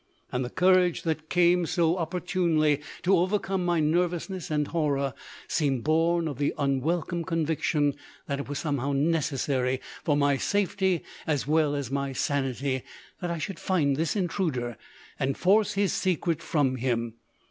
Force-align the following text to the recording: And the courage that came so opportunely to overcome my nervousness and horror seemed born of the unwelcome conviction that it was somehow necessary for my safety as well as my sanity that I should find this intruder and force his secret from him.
And 0.31 0.43
the 0.43 0.49
courage 0.49 1.03
that 1.03 1.29
came 1.29 1.67
so 1.67 1.95
opportunely 1.99 2.81
to 3.03 3.15
overcome 3.15 3.63
my 3.63 3.79
nervousness 3.79 4.49
and 4.49 4.67
horror 4.69 5.13
seemed 5.47 5.83
born 5.83 6.27
of 6.27 6.39
the 6.39 6.55
unwelcome 6.57 7.23
conviction 7.23 7.93
that 8.25 8.39
it 8.39 8.49
was 8.49 8.57
somehow 8.57 8.93
necessary 8.93 9.79
for 10.03 10.17
my 10.17 10.37
safety 10.37 11.03
as 11.27 11.45
well 11.45 11.75
as 11.75 11.91
my 11.91 12.13
sanity 12.13 12.81
that 13.19 13.29
I 13.29 13.37
should 13.37 13.59
find 13.59 13.95
this 13.95 14.15
intruder 14.15 14.75
and 15.19 15.37
force 15.37 15.73
his 15.73 15.93
secret 15.93 16.41
from 16.41 16.77
him. 16.77 17.13